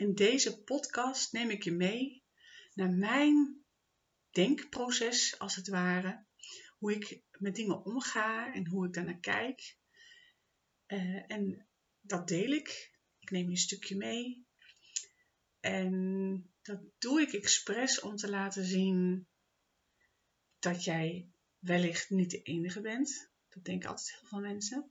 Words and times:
In 0.00 0.14
deze 0.14 0.62
podcast 0.62 1.32
neem 1.32 1.50
ik 1.50 1.62
je 1.62 1.72
mee 1.72 2.22
naar 2.74 2.90
mijn 2.90 3.64
denkproces, 4.30 5.38
als 5.38 5.56
het 5.56 5.68
ware. 5.68 6.24
Hoe 6.78 6.94
ik 6.94 7.22
met 7.38 7.54
dingen 7.54 7.84
omga 7.84 8.52
en 8.54 8.66
hoe 8.66 8.86
ik 8.86 8.92
daarnaar 8.92 9.18
kijk. 9.18 9.76
Uh, 10.86 11.30
en 11.30 11.66
dat 12.00 12.28
deel 12.28 12.50
ik. 12.50 12.98
Ik 13.18 13.30
neem 13.30 13.44
je 13.44 13.50
een 13.50 13.56
stukje 13.56 13.96
mee. 13.96 14.46
En 15.60 16.52
dat 16.62 16.80
doe 16.98 17.20
ik 17.20 17.32
expres 17.32 18.00
om 18.00 18.16
te 18.16 18.30
laten 18.30 18.64
zien 18.64 19.26
dat 20.58 20.84
jij 20.84 21.28
wellicht 21.58 22.10
niet 22.10 22.30
de 22.30 22.42
enige 22.42 22.80
bent. 22.80 23.30
Dat 23.48 23.64
denken 23.64 23.88
altijd 23.88 24.10
heel 24.10 24.28
veel 24.28 24.40
mensen. 24.40 24.90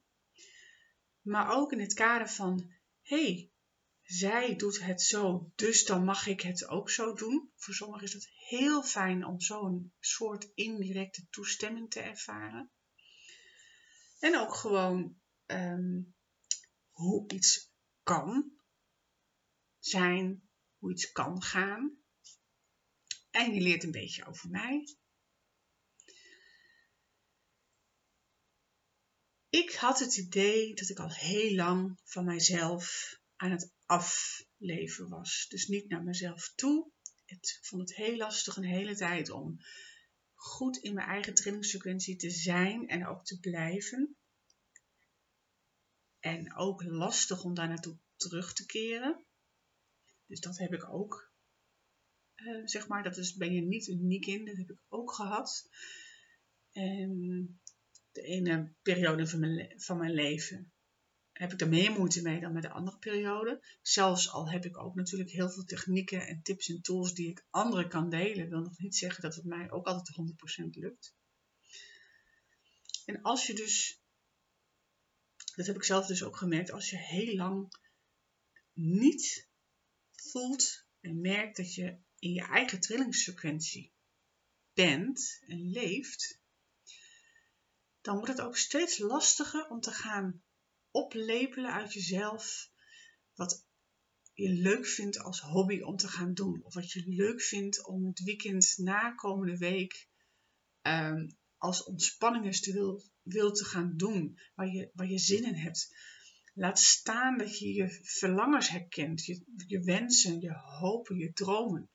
Maar 1.21 1.51
ook 1.51 1.71
in 1.71 1.79
het 1.79 1.93
kader 1.93 2.29
van, 2.29 2.73
hey, 3.01 3.51
zij 4.09 4.55
doet 4.55 4.79
het 4.79 5.01
zo, 5.01 5.51
dus 5.55 5.85
dan 5.85 6.03
mag 6.03 6.27
ik 6.27 6.41
het 6.41 6.67
ook 6.67 6.89
zo 6.89 7.13
doen. 7.13 7.51
Voor 7.55 7.73
sommigen 7.73 8.07
is 8.07 8.13
het 8.13 8.29
heel 8.33 8.83
fijn 8.83 9.25
om 9.25 9.41
zo'n 9.41 9.93
soort 9.99 10.51
indirecte 10.53 11.27
toestemming 11.29 11.89
te 11.89 11.99
ervaren. 11.99 12.71
En 14.19 14.39
ook 14.39 14.53
gewoon 14.53 15.21
um, 15.45 16.15
hoe 16.89 17.33
iets 17.33 17.71
kan 18.03 18.51
zijn, 19.79 20.49
hoe 20.77 20.91
iets 20.91 21.11
kan 21.11 21.41
gaan. 21.41 21.97
En 23.31 23.53
je 23.53 23.61
leert 23.61 23.83
een 23.83 23.91
beetje 23.91 24.25
over 24.25 24.49
mij. 24.49 24.97
Ik 29.49 29.71
had 29.71 29.99
het 29.99 30.17
idee 30.17 30.73
dat 30.73 30.89
ik 30.89 30.99
al 30.99 31.11
heel 31.11 31.55
lang 31.55 31.99
van 32.03 32.25
mijzelf 32.25 33.17
aan 33.35 33.51
het 33.51 33.77
afleven 33.89 35.09
was. 35.09 35.45
Dus 35.49 35.67
niet 35.67 35.89
naar 35.89 36.03
mezelf 36.03 36.53
toe. 36.55 36.91
Ik 37.25 37.59
vond 37.61 37.81
het 37.81 37.97
heel 37.97 38.17
lastig 38.17 38.57
een 38.57 38.63
hele 38.63 38.95
tijd 38.95 39.29
om 39.29 39.59
goed 40.33 40.77
in 40.77 40.93
mijn 40.93 41.07
eigen 41.07 41.33
trainingssequentie 41.33 42.15
te 42.15 42.29
zijn 42.29 42.87
en 42.87 43.07
ook 43.07 43.25
te 43.25 43.39
blijven. 43.39 44.15
En 46.19 46.55
ook 46.55 46.83
lastig 46.83 47.43
om 47.43 47.53
daar 47.53 47.67
naartoe 47.67 47.97
terug 48.15 48.53
te 48.53 48.65
keren. 48.65 49.25
Dus 50.25 50.39
dat 50.39 50.57
heb 50.57 50.73
ik 50.73 50.89
ook. 50.89 51.31
Uh, 52.35 52.67
zeg 52.67 52.87
maar, 52.87 53.03
dat 53.03 53.17
is, 53.17 53.35
ben 53.35 53.53
je 53.53 53.61
niet 53.61 53.87
uniek 53.87 54.25
in. 54.25 54.45
Dat 54.45 54.57
heb 54.57 54.69
ik 54.69 54.79
ook 54.87 55.13
gehad. 55.13 55.69
En 56.71 57.59
de 58.11 58.21
ene 58.21 58.73
periode 58.81 59.27
van 59.27 59.39
mijn, 59.39 59.81
van 59.81 59.97
mijn 59.97 60.13
leven 60.13 60.73
heb 61.39 61.53
ik 61.53 61.61
er 61.61 61.69
meer 61.69 61.91
moeite 61.91 62.21
mee 62.21 62.39
dan 62.39 62.53
met 62.53 62.61
de 62.61 62.69
andere 62.69 62.97
periode. 62.97 63.63
Zelfs 63.81 64.29
al 64.29 64.49
heb 64.49 64.65
ik 64.65 64.77
ook 64.77 64.95
natuurlijk 64.95 65.29
heel 65.29 65.49
veel 65.49 65.63
technieken 65.63 66.27
en 66.27 66.41
tips 66.41 66.69
en 66.69 66.81
tools 66.81 67.13
die 67.13 67.29
ik 67.29 67.45
anderen 67.49 67.89
kan 67.89 68.09
delen, 68.09 68.49
wil 68.49 68.59
nog 68.59 68.77
niet 68.77 68.95
zeggen 68.95 69.21
dat 69.21 69.35
het 69.35 69.45
mij 69.45 69.71
ook 69.71 69.85
altijd 69.85 70.17
100% 70.65 70.69
lukt. 70.69 71.15
En 73.05 73.21
als 73.21 73.47
je 73.47 73.53
dus, 73.53 74.01
dat 75.55 75.65
heb 75.65 75.75
ik 75.75 75.83
zelf 75.83 76.05
dus 76.05 76.23
ook 76.23 76.37
gemerkt, 76.37 76.71
als 76.71 76.89
je 76.89 76.97
heel 76.97 77.35
lang 77.35 77.73
niet 78.73 79.49
voelt 80.11 80.85
en 80.99 81.21
merkt 81.21 81.57
dat 81.57 81.73
je 81.73 81.99
in 82.17 82.33
je 82.33 82.43
eigen 82.43 82.79
trillingssequentie 82.79 83.93
bent 84.73 85.43
en 85.47 85.69
leeft, 85.69 86.39
dan 88.01 88.15
wordt 88.15 88.31
het 88.31 88.41
ook 88.41 88.57
steeds 88.57 88.97
lastiger 88.97 89.67
om 89.67 89.79
te 89.79 89.91
gaan 89.91 90.43
oplepelen 90.91 91.73
uit 91.73 91.93
jezelf 91.93 92.71
wat 93.35 93.67
je 94.33 94.49
leuk 94.49 94.85
vindt 94.85 95.19
als 95.19 95.41
hobby 95.41 95.81
om 95.81 95.95
te 95.95 96.07
gaan 96.07 96.33
doen. 96.33 96.63
Of 96.63 96.73
wat 96.73 96.91
je 96.91 97.03
leuk 97.05 97.41
vindt 97.41 97.85
om 97.85 98.05
het 98.05 98.19
weekend 98.19 98.73
na 98.77 99.11
komende 99.11 99.57
week 99.57 100.07
um, 100.81 101.37
als 101.57 101.83
ontspanning 101.83 102.55
te 102.55 103.01
wil, 103.23 103.51
te 103.51 103.65
gaan 103.65 103.93
doen. 103.97 104.39
Waar 104.55 104.67
je, 104.67 104.91
waar 104.93 105.07
je 105.07 105.19
zin 105.19 105.45
in 105.45 105.55
hebt. 105.55 105.95
Laat 106.53 106.79
staan 106.79 107.37
dat 107.37 107.59
je 107.59 107.73
je 107.73 107.99
verlangens 108.01 108.69
herkent. 108.69 109.25
Je, 109.25 109.43
je 109.67 109.79
wensen, 109.79 110.39
je 110.39 110.53
hopen, 110.53 111.17
je 111.17 111.33
dromen. 111.33 111.89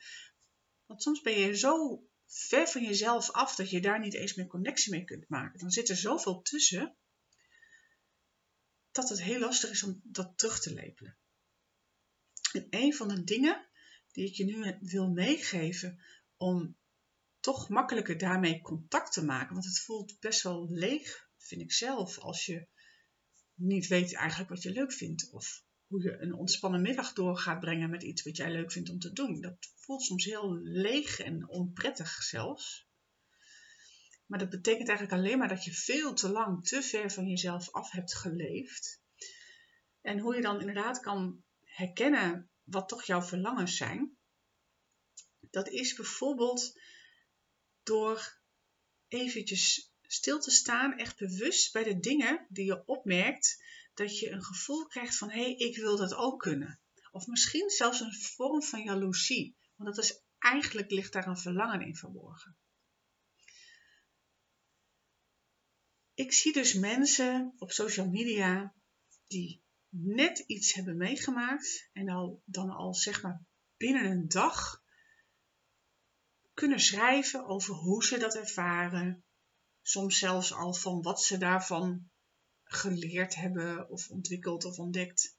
Want 0.86 1.02
soms 1.02 1.20
ben 1.20 1.38
je 1.38 1.56
zo 1.56 2.02
ver 2.26 2.68
van 2.68 2.82
jezelf 2.82 3.30
af 3.30 3.54
dat 3.54 3.70
je 3.70 3.80
daar 3.80 4.00
niet 4.00 4.14
eens 4.14 4.34
meer 4.34 4.46
connectie 4.46 4.92
mee 4.92 5.04
kunt 5.04 5.28
maken. 5.28 5.58
Dan 5.58 5.70
zit 5.70 5.88
er 5.88 5.96
zoveel 5.96 6.42
tussen 6.42 6.96
dat 8.94 9.08
het 9.08 9.22
heel 9.22 9.38
lastig 9.38 9.70
is 9.70 9.82
om 9.82 10.00
dat 10.04 10.38
terug 10.38 10.60
te 10.60 10.74
lepelen. 10.74 11.16
En 12.52 12.66
een 12.70 12.94
van 12.94 13.08
de 13.08 13.24
dingen 13.24 13.68
die 14.12 14.26
ik 14.26 14.34
je 14.34 14.44
nu 14.44 14.76
wil 14.80 15.10
meegeven 15.10 16.02
om 16.36 16.76
toch 17.40 17.68
makkelijker 17.68 18.18
daarmee 18.18 18.60
contact 18.60 19.12
te 19.12 19.24
maken, 19.24 19.52
want 19.52 19.64
het 19.64 19.80
voelt 19.80 20.20
best 20.20 20.42
wel 20.42 20.68
leeg, 20.70 21.28
vind 21.36 21.60
ik 21.60 21.72
zelf, 21.72 22.18
als 22.18 22.46
je 22.46 22.66
niet 23.54 23.86
weet 23.86 24.14
eigenlijk 24.14 24.50
wat 24.50 24.62
je 24.62 24.70
leuk 24.70 24.92
vindt 24.92 25.30
of 25.30 25.64
hoe 25.86 26.02
je 26.02 26.18
een 26.18 26.34
ontspannen 26.34 26.82
middag 26.82 27.12
door 27.12 27.38
gaat 27.38 27.60
brengen 27.60 27.90
met 27.90 28.02
iets 28.02 28.22
wat 28.22 28.36
jij 28.36 28.52
leuk 28.52 28.72
vindt 28.72 28.90
om 28.90 28.98
te 28.98 29.12
doen. 29.12 29.40
Dat 29.40 29.72
voelt 29.76 30.02
soms 30.02 30.24
heel 30.24 30.54
leeg 30.54 31.18
en 31.18 31.48
onprettig 31.48 32.22
zelfs. 32.22 32.88
Maar 34.26 34.38
dat 34.38 34.50
betekent 34.50 34.88
eigenlijk 34.88 35.18
alleen 35.18 35.38
maar 35.38 35.48
dat 35.48 35.64
je 35.64 35.72
veel 35.72 36.14
te 36.14 36.28
lang 36.28 36.66
te 36.66 36.82
ver 36.82 37.10
van 37.10 37.26
jezelf 37.26 37.70
af 37.70 37.90
hebt 37.90 38.14
geleefd. 38.14 39.00
En 40.00 40.18
hoe 40.18 40.34
je 40.34 40.40
dan 40.40 40.60
inderdaad 40.60 41.00
kan 41.00 41.44
herkennen 41.64 42.50
wat 42.62 42.88
toch 42.88 43.04
jouw 43.04 43.22
verlangens 43.22 43.76
zijn. 43.76 44.16
Dat 45.50 45.68
is 45.68 45.94
bijvoorbeeld 45.94 46.80
door 47.82 48.38
eventjes 49.08 49.92
stil 50.02 50.40
te 50.40 50.50
staan, 50.50 50.98
echt 50.98 51.18
bewust 51.18 51.72
bij 51.72 51.82
de 51.82 52.00
dingen 52.00 52.46
die 52.48 52.64
je 52.64 52.86
opmerkt, 52.86 53.62
dat 53.94 54.18
je 54.18 54.30
een 54.30 54.44
gevoel 54.44 54.86
krijgt 54.86 55.16
van 55.16 55.30
hé, 55.30 55.42
hey, 55.42 55.54
ik 55.54 55.76
wil 55.76 55.96
dat 55.96 56.14
ook 56.14 56.40
kunnen. 56.40 56.80
Of 57.10 57.26
misschien 57.26 57.70
zelfs 57.70 58.00
een 58.00 58.14
vorm 58.14 58.62
van 58.62 58.82
jaloezie, 58.82 59.56
want 59.76 59.94
dat 59.94 60.04
is 60.04 60.22
eigenlijk 60.38 60.90
ligt 60.90 61.12
daar 61.12 61.26
een 61.26 61.38
verlangen 61.38 61.80
in 61.80 61.96
verborgen. 61.96 62.56
Ik 66.14 66.32
zie 66.32 66.52
dus 66.52 66.74
mensen 66.74 67.54
op 67.58 67.70
social 67.70 68.08
media 68.08 68.74
die 69.26 69.62
net 69.88 70.38
iets 70.38 70.72
hebben 70.72 70.96
meegemaakt 70.96 71.88
en 71.92 72.08
al, 72.08 72.42
dan 72.44 72.70
al 72.70 72.94
zeg 72.94 73.22
maar 73.22 73.44
binnen 73.76 74.04
een 74.04 74.28
dag 74.28 74.82
kunnen 76.54 76.80
schrijven 76.80 77.46
over 77.46 77.74
hoe 77.74 78.04
ze 78.04 78.18
dat 78.18 78.34
ervaren. 78.34 79.24
Soms 79.82 80.18
zelfs 80.18 80.52
al 80.52 80.74
van 80.74 81.02
wat 81.02 81.22
ze 81.22 81.38
daarvan 81.38 82.10
geleerd 82.64 83.34
hebben 83.34 83.88
of 83.88 84.10
ontwikkeld 84.10 84.64
of 84.64 84.78
ontdekt. 84.78 85.36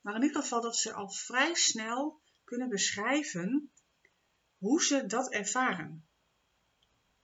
Maar 0.00 0.14
in 0.14 0.22
ieder 0.22 0.42
geval 0.42 0.60
dat 0.60 0.76
ze 0.76 0.92
al 0.92 1.10
vrij 1.10 1.54
snel 1.54 2.22
kunnen 2.44 2.68
beschrijven 2.68 3.72
hoe 4.56 4.82
ze 4.82 5.06
dat 5.06 5.32
ervaren. 5.32 6.07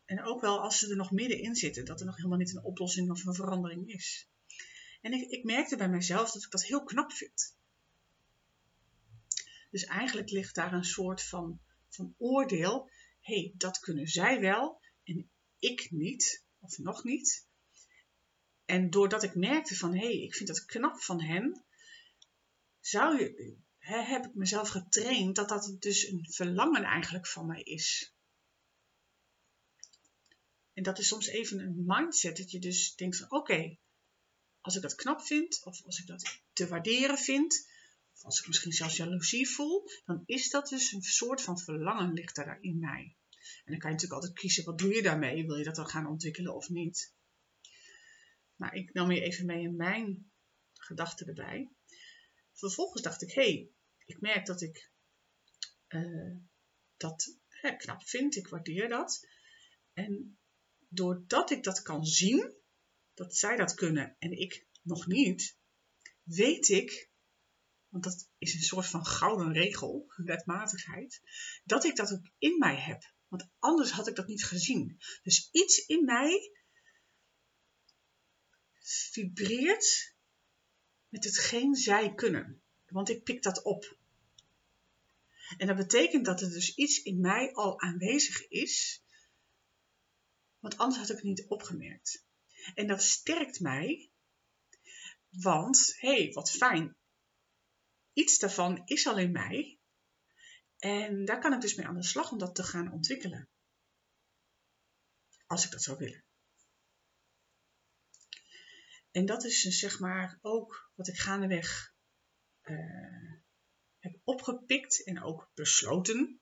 En 0.04 0.24
ook 0.24 0.40
wel 0.40 0.60
als 0.60 0.78
ze 0.78 0.90
er 0.90 0.96
nog 0.96 1.10
middenin 1.10 1.54
zitten, 1.54 1.84
dat 1.84 2.00
er 2.00 2.06
nog 2.06 2.16
helemaal 2.16 2.38
niet 2.38 2.54
een 2.56 2.64
oplossing 2.64 3.10
of 3.10 3.24
een 3.24 3.34
verandering 3.34 3.92
is. 3.92 4.28
En 5.00 5.12
ik, 5.12 5.30
ik 5.30 5.44
merkte 5.44 5.76
bij 5.76 5.88
mezelf 5.88 6.32
dat 6.32 6.44
ik 6.44 6.50
dat 6.50 6.64
heel 6.64 6.84
knap 6.84 7.12
vind. 7.12 7.56
Dus 9.70 9.84
eigenlijk 9.84 10.30
ligt 10.30 10.54
daar 10.54 10.72
een 10.72 10.84
soort 10.84 11.22
van, 11.22 11.60
van 11.88 12.14
oordeel. 12.18 12.90
Hé, 13.20 13.40
hey, 13.40 13.54
dat 13.56 13.78
kunnen 13.78 14.06
zij 14.06 14.40
wel 14.40 14.80
en 15.04 15.30
ik 15.58 15.90
niet, 15.90 16.44
of 16.58 16.78
nog 16.78 17.04
niet. 17.04 17.46
En 18.64 18.90
doordat 18.90 19.22
ik 19.22 19.34
merkte 19.34 19.76
van, 19.76 19.94
hé, 19.94 20.06
hey, 20.06 20.18
ik 20.18 20.34
vind 20.34 20.48
dat 20.48 20.64
knap 20.64 21.00
van 21.00 21.22
hen, 21.22 21.64
zou 22.80 23.18
je, 23.18 23.56
heb 23.78 24.24
ik 24.26 24.34
mezelf 24.34 24.68
getraind 24.68 25.36
dat 25.36 25.48
dat 25.48 25.76
dus 25.78 26.06
een 26.06 26.26
verlangen 26.30 26.82
eigenlijk 26.82 27.26
van 27.26 27.46
mij 27.46 27.62
is. 27.62 28.13
En 30.74 30.82
dat 30.82 30.98
is 30.98 31.08
soms 31.08 31.26
even 31.26 31.58
een 31.58 31.82
mindset 31.86 32.36
dat 32.36 32.50
je 32.50 32.58
dus 32.58 32.94
denkt 32.94 33.16
van 33.16 33.30
oké, 33.30 33.76
als 34.60 34.76
ik 34.76 34.82
dat 34.82 34.94
knap 34.94 35.20
vind, 35.20 35.60
of 35.64 35.84
als 35.84 35.98
ik 35.98 36.06
dat 36.06 36.40
te 36.52 36.68
waarderen 36.68 37.18
vind, 37.18 37.68
of 38.14 38.24
als 38.24 38.40
ik 38.40 38.46
misschien 38.46 38.72
zelfs 38.72 38.96
jaloezie 38.96 39.48
voel, 39.48 39.90
dan 40.04 40.22
is 40.26 40.50
dat 40.50 40.68
dus 40.68 40.92
een 40.92 41.02
soort 41.02 41.42
van 41.42 41.58
verlangen 41.58 42.12
ligt 42.12 42.34
daar 42.34 42.58
in 42.60 42.78
mij. 42.78 43.16
En 43.64 43.72
dan 43.72 43.78
kan 43.78 43.90
je 43.90 43.96
natuurlijk 43.96 44.12
altijd 44.12 44.32
kiezen, 44.32 44.64
wat 44.64 44.78
doe 44.78 44.94
je 44.94 45.02
daarmee? 45.02 45.46
Wil 45.46 45.56
je 45.56 45.64
dat 45.64 45.74
dan 45.74 45.88
gaan 45.88 46.06
ontwikkelen 46.06 46.54
of 46.54 46.68
niet? 46.68 47.12
Maar 48.56 48.74
ik 48.74 48.92
nam 48.92 49.10
je 49.10 49.20
even 49.20 49.46
mee 49.46 49.62
in 49.62 49.76
mijn 49.76 50.30
gedachten 50.72 51.26
erbij. 51.26 51.70
Vervolgens 52.52 53.02
dacht 53.02 53.22
ik, 53.22 53.32
hé, 53.32 53.42
hey, 53.42 53.70
ik 54.04 54.20
merk 54.20 54.46
dat 54.46 54.60
ik 54.62 54.90
uh, 55.88 56.36
dat 56.96 57.38
hè, 57.48 57.76
knap 57.76 58.02
vind, 58.02 58.36
ik 58.36 58.48
waardeer 58.48 58.88
dat. 58.88 59.26
En 59.92 60.38
doordat 60.94 61.50
ik 61.50 61.62
dat 61.62 61.82
kan 61.82 62.04
zien, 62.04 62.54
dat 63.14 63.36
zij 63.36 63.56
dat 63.56 63.74
kunnen 63.74 64.16
en 64.18 64.38
ik 64.38 64.66
nog 64.82 65.06
niet, 65.06 65.56
weet 66.22 66.68
ik 66.68 67.12
want 67.94 68.06
dat 68.06 68.28
is 68.38 68.54
een 68.54 68.60
soort 68.60 68.86
van 68.86 69.06
gouden 69.06 69.52
regel, 69.52 70.12
wetmatigheid, 70.16 71.20
dat 71.64 71.84
ik 71.84 71.96
dat 71.96 72.12
ook 72.12 72.30
in 72.38 72.58
mij 72.58 72.76
heb. 72.76 73.12
Want 73.28 73.48
anders 73.58 73.90
had 73.90 74.08
ik 74.08 74.16
dat 74.16 74.26
niet 74.26 74.44
gezien. 74.44 74.98
Dus 75.22 75.48
iets 75.52 75.86
in 75.86 76.04
mij 76.04 76.52
vibreert 78.80 80.14
met 81.08 81.24
hetgeen 81.24 81.74
zij 81.74 82.14
kunnen. 82.14 82.62
Want 82.88 83.08
ik 83.08 83.24
pik 83.24 83.42
dat 83.42 83.62
op. 83.62 83.98
En 85.56 85.66
dat 85.66 85.76
betekent 85.76 86.24
dat 86.24 86.40
er 86.40 86.50
dus 86.50 86.74
iets 86.74 87.02
in 87.02 87.20
mij 87.20 87.52
al 87.52 87.80
aanwezig 87.80 88.48
is, 88.48 89.03
want 90.64 90.78
anders 90.78 91.00
had 91.00 91.10
ik 91.10 91.16
het 91.16 91.24
niet 91.24 91.46
opgemerkt. 91.48 92.26
En 92.74 92.86
dat 92.86 93.02
sterkt 93.02 93.60
mij, 93.60 94.10
want 95.28 95.94
hé, 95.96 96.22
hey, 96.22 96.32
wat 96.32 96.50
fijn, 96.50 96.96
iets 98.12 98.38
daarvan 98.38 98.82
is 98.84 99.06
al 99.06 99.18
in 99.18 99.32
mij. 99.32 99.78
En 100.78 101.24
daar 101.24 101.40
kan 101.40 101.52
ik 101.52 101.60
dus 101.60 101.74
mee 101.74 101.86
aan 101.86 101.94
de 101.94 102.02
slag 102.02 102.30
om 102.30 102.38
dat 102.38 102.54
te 102.54 102.62
gaan 102.62 102.92
ontwikkelen. 102.92 103.48
Als 105.46 105.64
ik 105.64 105.70
dat 105.70 105.82
zou 105.82 105.98
willen. 105.98 106.24
En 109.10 109.26
dat 109.26 109.44
is 109.44 109.62
dus, 109.62 109.78
zeg 109.78 109.98
maar 109.98 110.38
ook 110.40 110.90
wat 110.94 111.08
ik 111.08 111.18
gaandeweg 111.18 111.94
uh, 112.62 113.32
heb 113.98 114.20
opgepikt 114.24 115.04
en 115.04 115.22
ook 115.22 115.50
besloten. 115.54 116.40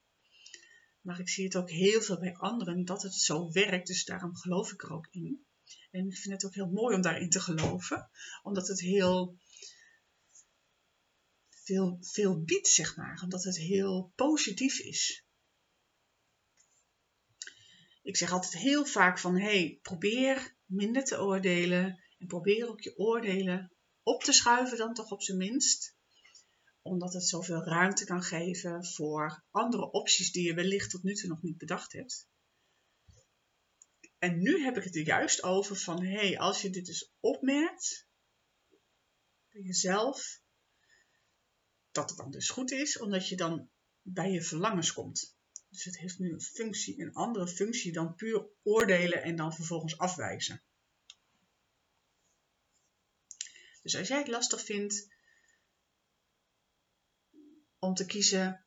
Maar 1.03 1.21
ik 1.21 1.29
zie 1.29 1.45
het 1.45 1.57
ook 1.57 1.71
heel 1.71 2.03
veel 2.03 2.19
bij 2.19 2.37
anderen 2.37 2.85
dat 2.85 3.03
het 3.03 3.15
zo 3.15 3.53
werkt, 3.53 3.87
dus 3.87 4.05
daarom 4.05 4.37
geloof 4.37 4.73
ik 4.73 4.83
er 4.83 4.93
ook 4.93 5.09
in. 5.11 5.47
En 5.91 6.07
ik 6.07 6.17
vind 6.17 6.35
het 6.35 6.45
ook 6.45 6.55
heel 6.55 6.71
mooi 6.71 6.95
om 6.95 7.03
daarin 7.03 7.31
te 7.31 7.41
geloven, 7.41 8.11
omdat 8.43 8.69
het 8.69 8.81
heel 8.81 9.39
veel, 11.49 11.99
veel 12.01 12.43
biedt, 12.43 12.69
zeg 12.69 12.97
maar, 12.97 13.21
omdat 13.23 13.45
het 13.45 13.57
heel 13.57 14.13
positief 14.15 14.79
is. 14.79 15.25
Ik 18.03 18.17
zeg 18.17 18.33
altijd 18.33 18.53
heel 18.53 18.85
vaak 18.85 19.19
van, 19.19 19.39
hey, 19.39 19.79
probeer 19.83 20.57
minder 20.65 21.05
te 21.05 21.21
oordelen 21.21 22.03
en 22.19 22.27
probeer 22.27 22.69
ook 22.69 22.81
je 22.81 22.99
oordelen 22.99 23.73
op 24.03 24.23
te 24.23 24.33
schuiven 24.33 24.79
dan 24.79 24.95
toch 24.95 25.11
op 25.11 25.23
zijn 25.23 25.39
minst 25.39 25.97
omdat 26.82 27.12
het 27.12 27.29
zoveel 27.29 27.64
ruimte 27.64 28.05
kan 28.05 28.23
geven 28.23 28.87
voor 28.87 29.44
andere 29.50 29.90
opties 29.90 30.32
die 30.32 30.46
je 30.46 30.55
wellicht 30.55 30.90
tot 30.90 31.02
nu 31.02 31.14
toe 31.14 31.29
nog 31.29 31.43
niet 31.43 31.58
bedacht 31.58 31.93
hebt. 31.93 32.29
En 34.19 34.43
nu 34.43 34.62
heb 34.62 34.76
ik 34.76 34.84
het 34.84 34.96
er 34.96 35.06
juist 35.06 35.43
over 35.43 35.76
van, 35.76 36.02
hé, 36.02 36.12
hey, 36.12 36.38
als 36.38 36.62
je 36.62 36.70
dit 36.70 36.87
dus 36.87 37.12
opmerkt 37.20 38.08
bij 39.49 39.61
jezelf, 39.61 40.40
dat 41.90 42.08
het 42.08 42.19
dan 42.19 42.31
dus 42.31 42.50
goed 42.50 42.70
is, 42.70 42.99
omdat 42.99 43.29
je 43.29 43.37
dan 43.37 43.70
bij 44.02 44.31
je 44.31 44.43
verlangens 44.43 44.93
komt. 44.93 45.37
Dus 45.69 45.84
het 45.84 45.99
heeft 45.99 46.19
nu 46.19 46.32
een 46.32 46.40
functie, 46.40 47.00
een 47.00 47.12
andere 47.12 47.49
functie 47.49 47.93
dan 47.93 48.14
puur 48.14 48.49
oordelen 48.62 49.23
en 49.23 49.37
dan 49.37 49.55
vervolgens 49.55 49.99
afwijzen. 49.99 50.62
Dus 53.82 53.96
als 53.96 54.08
jij 54.08 54.19
het 54.19 54.29
lastig 54.29 54.64
vindt 54.64 55.14
om 57.82 57.94
te 57.94 58.06
kiezen 58.06 58.64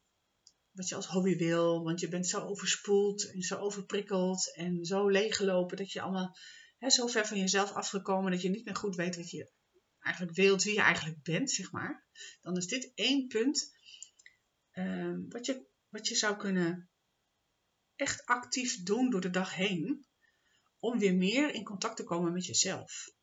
wat 0.71 0.89
je 0.89 0.95
als 0.95 1.07
hobby 1.07 1.38
wil. 1.38 1.83
Want 1.83 2.00
je 2.00 2.07
bent 2.07 2.27
zo 2.27 2.39
overspoeld 2.39 3.31
en 3.31 3.41
zo 3.41 3.57
overprikkeld 3.57 4.56
en 4.56 4.85
zo 4.85 5.09
leeggelopen 5.09 5.77
dat 5.77 5.91
je 5.91 6.01
allemaal 6.01 6.38
hè, 6.77 6.89
zo 6.89 7.07
ver 7.07 7.25
van 7.25 7.39
jezelf 7.39 7.71
afgekomen 7.71 8.31
dat 8.31 8.41
je 8.41 8.50
niet 8.50 8.65
meer 8.65 8.75
goed 8.75 8.95
weet 8.95 9.15
wat 9.15 9.29
je 9.29 9.51
eigenlijk 10.00 10.35
wilt, 10.35 10.63
wie 10.63 10.73
je 10.73 10.81
eigenlijk 10.81 11.23
bent, 11.23 11.51
zeg 11.51 11.71
maar. 11.71 12.06
Dan 12.41 12.57
is 12.57 12.67
dit 12.67 12.91
één 12.95 13.27
punt 13.27 13.73
uh, 14.73 15.17
wat, 15.29 15.45
je, 15.45 15.65
wat 15.89 16.07
je 16.07 16.15
zou 16.15 16.38
kunnen 16.38 16.89
echt 17.95 18.25
actief 18.25 18.83
doen 18.83 19.09
door 19.09 19.21
de 19.21 19.29
dag 19.29 19.56
heen. 19.56 20.06
Om 20.79 21.00
weer 21.00 21.15
meer 21.15 21.53
in 21.53 21.63
contact 21.63 21.95
te 21.95 22.03
komen 22.03 22.33
met 22.33 22.45
jezelf. 22.45 23.13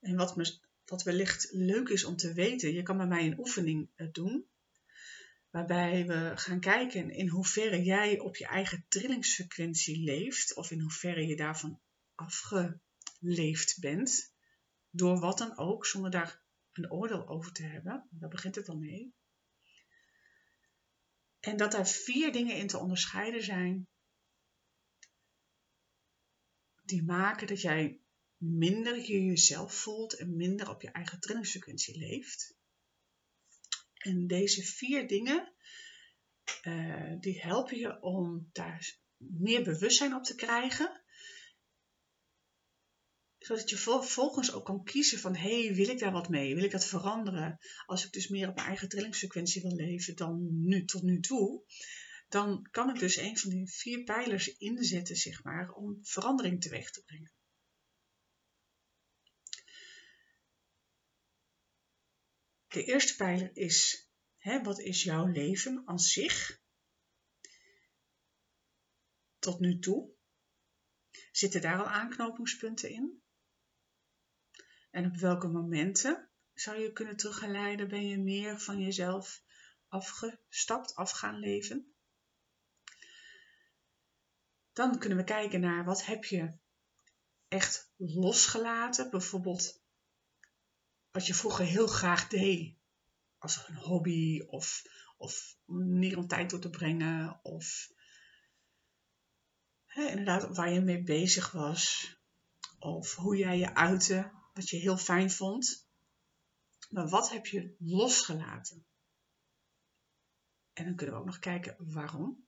En 0.00 0.16
wat 0.16 0.36
me 0.36 0.72
wat 0.84 1.02
wellicht 1.02 1.48
leuk 1.50 1.88
is 1.88 2.04
om 2.04 2.16
te 2.16 2.32
weten, 2.32 2.72
je 2.72 2.82
kan 2.82 2.96
bij 2.96 3.06
mij 3.06 3.26
een 3.26 3.38
oefening 3.38 3.90
eh, 3.94 4.08
doen. 4.12 4.48
Waarbij 5.50 6.06
we 6.06 6.32
gaan 6.34 6.60
kijken 6.60 7.10
in 7.10 7.28
hoeverre 7.28 7.82
jij 7.82 8.18
op 8.18 8.36
je 8.36 8.46
eigen 8.46 8.84
trillingsfrequentie 8.88 10.04
leeft. 10.04 10.54
Of 10.54 10.70
in 10.70 10.80
hoeverre 10.80 11.26
je 11.26 11.36
daarvan 11.36 11.80
afgeleefd 12.14 13.80
bent. 13.80 14.32
Door 14.90 15.18
wat 15.20 15.38
dan 15.38 15.58
ook, 15.58 15.86
zonder 15.86 16.10
daar 16.10 16.42
een 16.72 16.90
oordeel 16.90 17.28
over 17.28 17.52
te 17.52 17.62
hebben. 17.62 18.08
Daar 18.10 18.28
begint 18.28 18.54
het 18.54 18.68
al 18.68 18.78
mee. 18.78 19.14
En 21.40 21.56
dat 21.56 21.72
daar 21.72 21.88
vier 21.88 22.32
dingen 22.32 22.56
in 22.56 22.66
te 22.66 22.78
onderscheiden 22.78 23.42
zijn. 23.42 23.88
Die 26.84 27.02
maken 27.02 27.46
dat 27.46 27.60
jij 27.60 28.00
minder 28.36 28.96
je 28.96 29.24
jezelf 29.24 29.74
voelt 29.74 30.16
en 30.16 30.36
minder 30.36 30.70
op 30.70 30.82
je 30.82 30.90
eigen 30.90 31.20
trainingsfrequentie 31.20 31.98
leeft. 31.98 32.56
En 33.94 34.26
deze 34.26 34.62
vier 34.62 35.08
dingen, 35.08 35.52
uh, 36.62 37.12
die 37.20 37.40
helpen 37.40 37.78
je 37.78 38.02
om 38.02 38.48
daar 38.52 38.98
meer 39.16 39.62
bewustzijn 39.62 40.14
op 40.14 40.24
te 40.24 40.34
krijgen. 40.34 41.02
Zodat 43.38 43.70
je 43.70 43.76
vervolgens 43.76 44.52
ook 44.52 44.64
kan 44.64 44.84
kiezen 44.84 45.18
van, 45.18 45.36
hé, 45.36 45.64
hey, 45.64 45.74
wil 45.74 45.88
ik 45.88 45.98
daar 45.98 46.12
wat 46.12 46.28
mee? 46.28 46.54
Wil 46.54 46.64
ik 46.64 46.70
dat 46.70 46.86
veranderen? 46.86 47.58
Als 47.86 48.04
ik 48.04 48.12
dus 48.12 48.28
meer 48.28 48.48
op 48.48 48.54
mijn 48.54 48.66
eigen 48.66 48.88
trillingsfrequentie 48.88 49.62
wil 49.62 49.74
leven 49.74 50.16
dan 50.16 50.48
nu 50.66 50.84
tot 50.84 51.02
nu 51.02 51.20
toe, 51.20 51.62
dan 52.28 52.68
kan 52.70 52.90
ik 52.90 52.98
dus 52.98 53.16
een 53.16 53.38
van 53.38 53.50
die 53.50 53.70
vier 53.70 54.04
pijlers 54.04 54.56
inzetten, 54.56 55.16
zeg 55.16 55.42
maar, 55.42 55.70
om 55.70 55.98
verandering 56.02 56.60
teweeg 56.60 56.90
te 56.90 57.02
brengen. 57.02 57.33
De 62.74 62.84
eerste 62.84 63.16
pijler 63.16 63.56
is, 63.56 64.08
hè, 64.36 64.62
wat 64.62 64.78
is 64.80 65.02
jouw 65.02 65.26
leven 65.26 65.84
als 65.84 66.12
zich? 66.12 66.62
Tot 69.38 69.60
nu 69.60 69.78
toe. 69.78 70.12
Zitten 71.32 71.60
daar 71.60 71.78
al 71.78 71.88
aanknopingspunten 71.88 72.90
in? 72.90 73.22
En 74.90 75.06
op 75.06 75.16
welke 75.16 75.48
momenten 75.48 76.30
zou 76.54 76.78
je 76.78 76.92
kunnen 76.92 77.16
teruggeleiden? 77.16 77.88
Ben 77.88 78.06
je 78.06 78.18
meer 78.18 78.60
van 78.60 78.80
jezelf 78.80 79.42
afgestapt, 79.88 80.94
af 80.94 81.10
gaan 81.10 81.38
leven? 81.38 81.94
Dan 84.72 84.98
kunnen 84.98 85.18
we 85.18 85.24
kijken 85.24 85.60
naar 85.60 85.84
wat 85.84 86.04
heb 86.04 86.24
je 86.24 86.58
echt 87.48 87.92
losgelaten. 87.96 89.10
Bijvoorbeeld 89.10 89.83
wat 91.14 91.26
je 91.26 91.34
vroeger 91.34 91.64
heel 91.64 91.86
graag 91.86 92.28
deed. 92.28 92.76
Als 93.38 93.68
een 93.68 93.76
hobby 93.76 94.40
of, 94.40 94.82
of 95.16 95.56
meer 95.64 96.18
om 96.18 96.26
tijd 96.26 96.50
door 96.50 96.60
te 96.60 96.70
brengen. 96.70 97.40
Of 97.42 97.88
hè, 99.84 100.08
inderdaad 100.08 100.56
waar 100.56 100.72
je 100.72 100.80
mee 100.80 101.02
bezig 101.02 101.52
was. 101.52 102.14
Of 102.78 103.14
hoe 103.14 103.36
jij 103.36 103.58
je 103.58 103.74
uitte, 103.74 104.32
wat 104.52 104.68
je 104.68 104.76
heel 104.76 104.96
fijn 104.96 105.30
vond. 105.30 105.88
Maar 106.90 107.08
wat 107.08 107.30
heb 107.30 107.46
je 107.46 107.76
losgelaten? 107.78 108.86
En 110.72 110.84
dan 110.84 110.94
kunnen 110.94 111.14
we 111.14 111.20
ook 111.20 111.26
nog 111.26 111.38
kijken 111.38 111.76
waarom. 111.78 112.46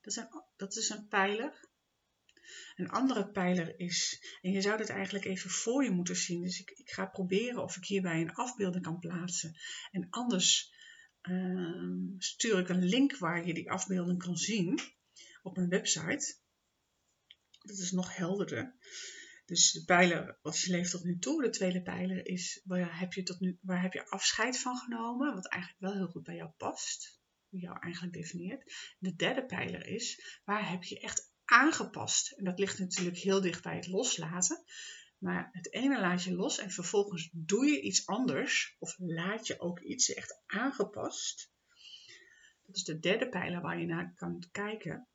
Dat 0.00 0.28
dat 0.56 0.76
is 0.76 0.88
een 0.88 1.08
pijler. 1.08 1.69
Een 2.76 2.90
andere 2.90 3.30
pijler 3.30 3.78
is, 3.78 4.24
en 4.42 4.50
je 4.50 4.60
zou 4.60 4.76
dit 4.76 4.88
eigenlijk 4.88 5.24
even 5.24 5.50
voor 5.50 5.84
je 5.84 5.90
moeten 5.90 6.16
zien, 6.16 6.42
dus 6.42 6.60
ik, 6.60 6.70
ik 6.70 6.90
ga 6.90 7.06
proberen 7.06 7.62
of 7.62 7.76
ik 7.76 7.84
hierbij 7.84 8.20
een 8.20 8.34
afbeelding 8.34 8.84
kan 8.84 8.98
plaatsen. 8.98 9.56
En 9.90 10.06
anders 10.10 10.74
uh, 11.22 12.14
stuur 12.18 12.58
ik 12.58 12.68
een 12.68 12.84
link 12.84 13.16
waar 13.16 13.46
je 13.46 13.54
die 13.54 13.70
afbeelding 13.70 14.18
kan 14.18 14.36
zien 14.36 14.80
op 15.42 15.56
mijn 15.56 15.68
website. 15.68 16.38
Dat 17.60 17.78
is 17.78 17.90
nog 17.90 18.16
helderder. 18.16 18.74
Dus 19.50 19.72
de 19.72 19.84
pijler, 19.84 20.38
wat 20.42 20.60
je 20.60 20.70
leeft 20.70 20.90
tot 20.90 21.04
nu 21.04 21.18
toe. 21.18 21.42
De 21.42 21.50
tweede 21.50 21.82
pijler 21.82 22.26
is, 22.26 22.60
waar 22.64 22.98
heb 22.98 23.12
je, 23.12 23.22
tot 23.22 23.40
nu, 23.40 23.58
waar 23.60 23.82
heb 23.82 23.92
je 23.92 24.08
afscheid 24.08 24.58
van 24.58 24.76
genomen? 24.76 25.34
Wat 25.34 25.48
eigenlijk 25.48 25.82
wel 25.82 25.92
heel 25.92 26.06
goed 26.12 26.22
bij 26.22 26.34
jou 26.34 26.50
past. 26.50 27.20
Hoe 27.48 27.60
jou 27.60 27.78
eigenlijk 27.80 28.14
definieert. 28.14 28.94
De 28.98 29.14
derde 29.14 29.46
pijler 29.46 29.86
is, 29.86 30.40
waar 30.44 30.70
heb 30.70 30.84
je 30.84 31.00
echt 31.00 31.29
aangepast. 31.50 32.32
En 32.32 32.44
dat 32.44 32.58
ligt 32.58 32.78
natuurlijk 32.78 33.16
heel 33.16 33.40
dicht 33.40 33.62
bij 33.62 33.76
het 33.76 33.86
loslaten. 33.86 34.64
Maar 35.18 35.48
het 35.52 35.72
ene 35.72 36.00
laat 36.00 36.22
je 36.22 36.34
los 36.34 36.58
en 36.58 36.70
vervolgens 36.70 37.28
doe 37.32 37.66
je 37.66 37.80
iets 37.80 38.06
anders. 38.06 38.76
Of 38.78 38.94
laat 38.98 39.46
je 39.46 39.60
ook 39.60 39.80
iets 39.80 40.14
echt 40.14 40.40
aangepast. 40.46 41.50
Dat 42.66 42.76
is 42.76 42.84
de 42.84 42.98
derde 42.98 43.28
pijler 43.28 43.60
waar 43.60 43.80
je 43.80 43.86
naar 43.86 44.12
kan 44.16 44.44
kijken. 44.52 45.08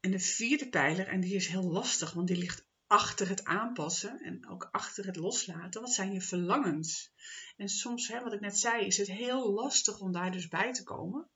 En 0.00 0.10
de 0.10 0.18
vierde 0.18 0.68
pijler, 0.68 1.08
en 1.08 1.20
die 1.20 1.34
is 1.34 1.46
heel 1.46 1.70
lastig, 1.70 2.12
want 2.12 2.28
die 2.28 2.36
ligt 2.36 2.66
achter 2.86 3.28
het 3.28 3.44
aanpassen 3.44 4.20
en 4.20 4.48
ook 4.48 4.68
achter 4.72 5.06
het 5.06 5.16
loslaten? 5.16 5.80
Wat 5.80 5.92
zijn 5.92 6.12
je 6.12 6.20
verlangens? 6.20 7.12
En 7.56 7.68
soms, 7.68 8.08
hè, 8.08 8.22
wat 8.22 8.32
ik 8.32 8.40
net 8.40 8.58
zei, 8.58 8.86
is 8.86 8.96
het 8.96 9.08
heel 9.08 9.52
lastig 9.52 10.00
om 10.00 10.12
daar 10.12 10.32
dus 10.32 10.48
bij 10.48 10.72
te 10.72 10.82
komen. 10.82 11.28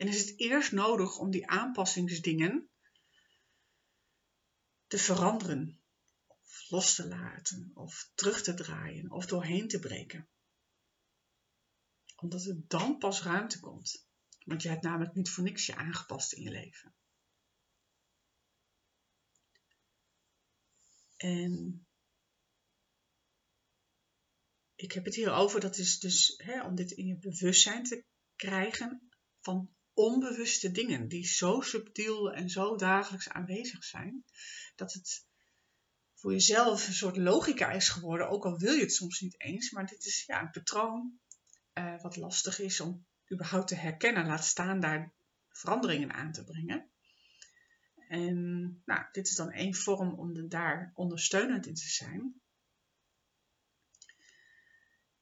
En 0.00 0.08
is 0.08 0.20
het 0.20 0.38
eerst 0.38 0.72
nodig 0.72 1.18
om 1.18 1.30
die 1.30 1.46
aanpassingsdingen 1.46 2.70
te 4.86 4.98
veranderen, 4.98 5.80
of 6.26 6.64
los 6.68 6.94
te 6.94 7.08
laten, 7.08 7.70
of 7.74 8.10
terug 8.14 8.42
te 8.42 8.54
draaien, 8.54 9.10
of 9.10 9.26
doorheen 9.26 9.68
te 9.68 9.78
breken. 9.78 10.28
Omdat 12.16 12.44
er 12.44 12.66
dan 12.66 12.98
pas 12.98 13.22
ruimte 13.22 13.60
komt. 13.60 14.06
Want 14.44 14.62
je 14.62 14.68
hebt 14.68 14.82
namelijk 14.82 15.14
niet 15.14 15.30
voor 15.30 15.44
niks 15.44 15.66
je 15.66 15.74
aangepast 15.74 16.32
in 16.32 16.42
je 16.42 16.50
leven. 16.50 16.94
En 21.16 21.86
ik 24.74 24.92
heb 24.92 25.04
het 25.04 25.14
hier 25.14 25.32
over, 25.32 25.60
dat 25.60 25.78
is 25.78 25.98
dus 25.98 26.34
hè, 26.36 26.64
om 26.64 26.74
dit 26.74 26.90
in 26.90 27.06
je 27.06 27.18
bewustzijn 27.18 27.84
te 27.84 28.04
krijgen 28.36 29.10
van 29.40 29.78
onbewuste 29.94 30.70
dingen 30.70 31.08
die 31.08 31.26
zo 31.26 31.60
subtiel 31.60 32.32
en 32.32 32.50
zo 32.50 32.76
dagelijks 32.76 33.28
aanwezig 33.28 33.84
zijn, 33.84 34.24
dat 34.76 34.92
het 34.92 35.24
voor 36.14 36.32
jezelf 36.32 36.86
een 36.86 36.94
soort 36.94 37.16
logica 37.16 37.70
is 37.70 37.88
geworden, 37.88 38.28
ook 38.28 38.44
al 38.44 38.58
wil 38.58 38.72
je 38.72 38.80
het 38.80 38.94
soms 38.94 39.20
niet 39.20 39.40
eens, 39.40 39.70
maar 39.70 39.86
dit 39.86 40.04
is 40.04 40.24
ja, 40.26 40.40
een 40.40 40.50
patroon 40.50 41.18
uh, 41.74 42.02
wat 42.02 42.16
lastig 42.16 42.60
is 42.60 42.80
om 42.80 43.06
überhaupt 43.32 43.68
te 43.68 43.74
herkennen, 43.74 44.26
laat 44.26 44.44
staan 44.44 44.80
daar 44.80 45.12
veranderingen 45.48 46.12
aan 46.12 46.32
te 46.32 46.44
brengen. 46.44 46.90
En 48.08 48.82
nou, 48.84 49.04
dit 49.12 49.28
is 49.28 49.34
dan 49.34 49.50
één 49.50 49.74
vorm 49.74 50.14
om 50.14 50.48
daar 50.48 50.92
ondersteunend 50.94 51.66
in 51.66 51.74
te 51.74 51.88
zijn. 51.88 52.40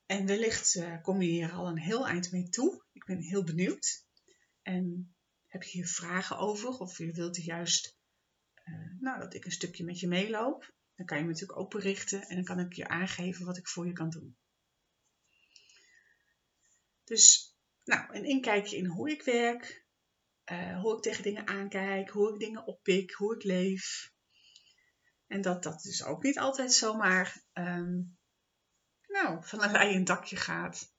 En 0.06 0.26
wellicht 0.26 0.74
uh, 0.74 1.02
kom 1.02 1.22
je 1.22 1.28
hier 1.28 1.52
al 1.52 1.68
een 1.68 1.78
heel 1.78 2.08
eind 2.08 2.32
mee 2.32 2.48
toe. 2.48 2.84
Ik 2.92 3.04
ben 3.04 3.18
heel 3.18 3.44
benieuwd. 3.44 4.06
En 4.68 5.16
heb 5.46 5.62
je 5.62 5.70
hier 5.70 5.86
vragen 5.86 6.38
over? 6.38 6.68
Of 6.68 6.98
je 6.98 7.12
wilt 7.12 7.44
juist 7.44 7.98
uh, 8.64 9.00
nou, 9.00 9.20
dat 9.20 9.34
ik 9.34 9.44
een 9.44 9.50
stukje 9.50 9.84
met 9.84 10.00
je 10.00 10.08
meeloop? 10.08 10.72
Dan 10.94 11.06
kan 11.06 11.16
je 11.16 11.24
me 11.24 11.30
natuurlijk 11.30 11.58
ook 11.58 11.70
berichten 11.70 12.22
en 12.22 12.34
dan 12.34 12.44
kan 12.44 12.58
ik 12.58 12.72
je 12.72 12.88
aangeven 12.88 13.46
wat 13.46 13.56
ik 13.56 13.68
voor 13.68 13.86
je 13.86 13.92
kan 13.92 14.10
doen. 14.10 14.38
Dus, 17.04 17.54
nou, 17.84 18.16
een 18.16 18.24
inkijkje 18.24 18.76
in 18.76 18.86
hoe 18.86 19.10
ik 19.10 19.22
werk, 19.22 19.86
uh, 20.52 20.80
hoe 20.80 20.96
ik 20.96 21.02
tegen 21.02 21.22
dingen 21.22 21.46
aankijk, 21.46 22.10
hoe 22.10 22.32
ik 22.32 22.40
dingen 22.40 22.66
oppik, 22.66 23.12
hoe 23.12 23.34
ik 23.34 23.42
leef. 23.42 24.12
En 25.26 25.42
dat 25.42 25.62
dat 25.62 25.82
dus 25.82 26.04
ook 26.04 26.22
niet 26.22 26.38
altijd 26.38 26.72
zomaar 26.72 27.44
um, 27.52 28.18
nou, 29.06 29.44
van 29.44 29.62
een 29.62 29.70
leien 29.70 30.04
dakje 30.04 30.36
gaat. 30.36 30.94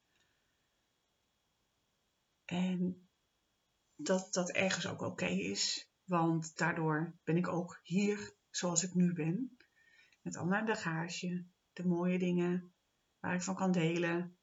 En 2.45 3.08
dat 4.01 4.33
dat 4.33 4.51
ergens 4.51 4.87
ook 4.87 5.01
oké 5.01 5.25
is. 5.25 5.89
Want 6.03 6.57
daardoor 6.57 7.17
ben 7.23 7.37
ik 7.37 7.47
ook 7.47 7.79
hier 7.83 8.35
zoals 8.49 8.83
ik 8.83 8.93
nu 8.93 9.13
ben. 9.13 9.57
Met 10.21 10.35
al 10.35 10.45
mijn 10.45 10.65
bagage, 10.65 11.45
de 11.73 11.85
mooie 11.85 12.19
dingen 12.19 12.73
waar 13.19 13.35
ik 13.35 13.41
van 13.41 13.55
kan 13.55 13.71
delen, 13.71 14.37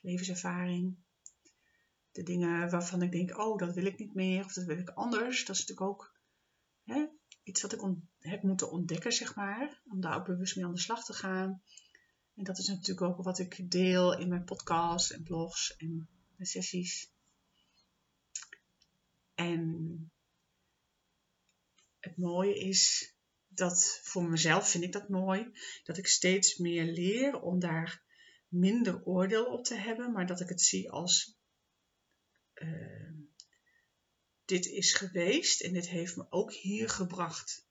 levenservaring. 0.00 0.96
De 2.10 2.22
dingen 2.22 2.70
waarvan 2.70 3.02
ik 3.02 3.12
denk, 3.12 3.38
oh, 3.38 3.58
dat 3.58 3.74
wil 3.74 3.84
ik 3.84 3.98
niet 3.98 4.14
meer 4.14 4.44
of 4.44 4.52
dat 4.52 4.64
wil 4.64 4.78
ik 4.78 4.88
anders. 4.88 5.44
Dat 5.44 5.56
is 5.56 5.66
natuurlijk 5.66 5.90
ook 5.90 6.20
hè, 6.84 7.06
iets 7.42 7.62
wat 7.62 7.72
ik 7.72 7.80
heb 8.18 8.42
moeten 8.42 8.70
ontdekken, 8.70 9.12
zeg 9.12 9.34
maar. 9.34 9.82
Om 9.84 10.00
daar 10.00 10.16
ook 10.16 10.26
bewust 10.26 10.56
mee 10.56 10.64
aan 10.64 10.74
de 10.74 10.80
slag 10.80 11.04
te 11.04 11.12
gaan. 11.12 11.62
En 12.34 12.44
dat 12.44 12.58
is 12.58 12.66
natuurlijk 12.68 13.08
ook 13.08 13.24
wat 13.24 13.38
ik 13.38 13.70
deel 13.70 14.18
in 14.18 14.28
mijn 14.28 14.44
podcasts 14.44 15.12
en 15.12 15.22
blogs 15.22 15.76
en 15.76 16.08
sessies. 16.38 17.12
En 19.42 20.12
het 21.98 22.16
mooie 22.16 22.58
is 22.58 23.14
dat 23.46 24.00
voor 24.02 24.24
mezelf 24.24 24.70
vind 24.70 24.84
ik 24.84 24.92
dat 24.92 25.08
mooi, 25.08 25.52
dat 25.84 25.98
ik 25.98 26.06
steeds 26.06 26.56
meer 26.56 26.84
leer 26.84 27.40
om 27.40 27.58
daar 27.58 28.02
minder 28.48 29.04
oordeel 29.04 29.44
op 29.44 29.64
te 29.64 29.74
hebben, 29.74 30.12
maar 30.12 30.26
dat 30.26 30.40
ik 30.40 30.48
het 30.48 30.60
zie 30.60 30.90
als 30.90 31.38
uh, 32.54 33.12
dit 34.44 34.66
is 34.66 34.94
geweest 34.94 35.60
en 35.60 35.72
dit 35.72 35.88
heeft 35.88 36.16
me 36.16 36.26
ook 36.30 36.52
hier 36.52 36.88
gebracht. 36.88 37.66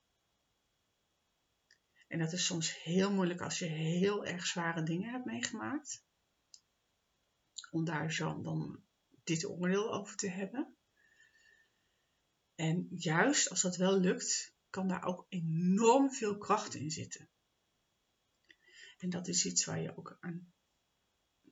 En 2.07 2.19
dat 2.19 2.33
is 2.33 2.45
soms 2.45 2.83
heel 2.83 3.11
moeilijk 3.11 3.41
als 3.41 3.59
je 3.59 3.65
heel 3.65 4.25
erg 4.25 4.45
zware 4.45 4.83
dingen 4.83 5.11
hebt 5.11 5.25
meegemaakt. 5.25 6.03
Om 7.69 7.85
daar 7.85 8.13
zo 8.13 8.41
dan 8.41 8.83
dit 9.23 9.45
oordeel 9.45 9.93
over 9.93 10.15
te 10.15 10.29
hebben. 10.29 10.75
En 12.61 12.87
juist 12.95 13.49
als 13.49 13.61
dat 13.61 13.75
wel 13.75 13.99
lukt, 13.99 14.53
kan 14.69 14.87
daar 14.87 15.03
ook 15.03 15.25
enorm 15.29 16.11
veel 16.11 16.37
kracht 16.37 16.73
in 16.73 16.91
zitten. 16.91 17.29
En 18.97 19.09
dat 19.09 19.27
is 19.27 19.45
iets 19.45 19.65
waar 19.65 19.81
je 19.81 19.97
ook 19.97 20.17
aan, 20.19 20.53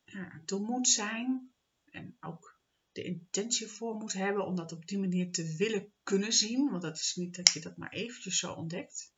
ja, 0.05 0.41
toe 0.45 0.59
moet 0.59 0.87
zijn. 0.87 1.51
En 1.91 2.17
ook 2.19 2.59
de 2.91 3.03
intentie 3.03 3.67
voor 3.67 3.95
moet 3.95 4.13
hebben 4.13 4.45
om 4.45 4.55
dat 4.55 4.71
op 4.71 4.87
die 4.87 4.99
manier 4.99 5.31
te 5.31 5.55
willen 5.55 5.93
kunnen 6.03 6.33
zien. 6.33 6.69
Want 6.69 6.81
dat 6.81 6.95
is 6.95 7.15
niet 7.15 7.35
dat 7.35 7.49
je 7.51 7.59
dat 7.59 7.77
maar 7.77 7.91
eventjes 7.91 8.39
zo 8.39 8.53
ontdekt. 8.53 9.13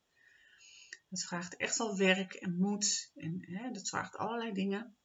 Dat 1.08 1.22
vraagt 1.22 1.56
echt 1.56 1.78
wel 1.78 1.96
werk 1.96 2.32
en 2.32 2.56
moed. 2.56 3.10
En 3.14 3.44
hè, 3.46 3.70
dat 3.70 3.88
vraagt 3.88 4.16
allerlei 4.16 4.52
dingen. 4.52 4.96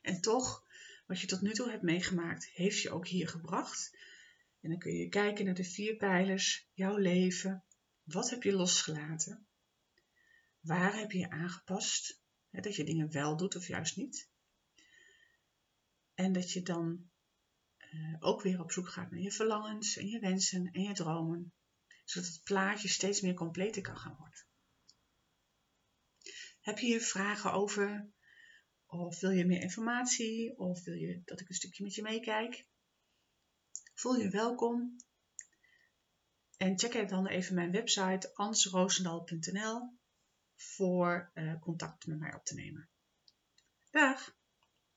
En 0.00 0.20
toch, 0.20 0.64
wat 1.06 1.20
je 1.20 1.26
tot 1.26 1.40
nu 1.40 1.52
toe 1.52 1.70
hebt 1.70 1.82
meegemaakt, 1.82 2.46
heeft 2.46 2.82
je 2.82 2.90
ook 2.90 3.06
hier 3.06 3.28
gebracht. 3.28 3.94
En 4.66 4.72
dan 4.72 4.80
kun 4.80 4.92
je 4.92 5.08
kijken 5.08 5.44
naar 5.44 5.54
de 5.54 5.64
vier 5.64 5.96
pijlers, 5.96 6.68
jouw 6.72 6.96
leven. 6.96 7.64
Wat 8.02 8.30
heb 8.30 8.42
je 8.42 8.52
losgelaten? 8.52 9.46
Waar 10.60 10.98
heb 10.98 11.10
je 11.12 11.18
je 11.18 11.30
aangepast? 11.30 12.22
Dat 12.50 12.76
je 12.76 12.84
dingen 12.84 13.12
wel 13.12 13.36
doet 13.36 13.56
of 13.56 13.66
juist 13.66 13.96
niet. 13.96 14.30
En 16.14 16.32
dat 16.32 16.52
je 16.52 16.62
dan 16.62 17.10
uh, 17.78 18.16
ook 18.18 18.42
weer 18.42 18.60
op 18.60 18.72
zoek 18.72 18.88
gaat 18.88 19.10
naar 19.10 19.20
je 19.20 19.32
verlangens 19.32 19.96
en 19.96 20.06
je 20.06 20.18
wensen 20.18 20.70
en 20.72 20.82
je 20.82 20.94
dromen. 20.94 21.52
Zodat 22.04 22.28
het 22.28 22.42
plaatje 22.42 22.88
steeds 22.88 23.20
meer 23.20 23.34
completer 23.34 23.82
kan 23.82 23.96
gaan 23.96 24.16
worden. 24.16 24.46
Heb 26.60 26.78
je 26.78 26.86
hier 26.86 27.00
vragen 27.00 27.52
over? 27.52 28.10
Of 28.86 29.20
wil 29.20 29.30
je 29.30 29.46
meer 29.46 29.62
informatie? 29.62 30.58
Of 30.58 30.84
wil 30.84 30.94
je 30.94 31.22
dat 31.24 31.40
ik 31.40 31.48
een 31.48 31.54
stukje 31.54 31.82
met 31.82 31.94
je 31.94 32.02
meekijk? 32.02 32.66
Voel 33.96 34.16
je 34.16 34.30
welkom. 34.30 34.96
En 36.56 36.78
check 36.78 37.08
dan 37.08 37.26
even 37.26 37.54
mijn 37.54 37.70
website 37.70 38.30
ansroosendal.nl 38.34 39.98
voor 40.54 41.30
uh, 41.34 41.60
contact 41.60 42.06
met 42.06 42.18
mij 42.18 42.34
op 42.34 42.44
te 42.44 42.54
nemen. 42.54 42.88
Dag! 43.90 44.36